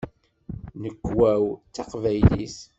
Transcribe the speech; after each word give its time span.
Nnekwa-w 0.77 1.43
d 1.71 1.73
taqbaylit. 1.75 2.57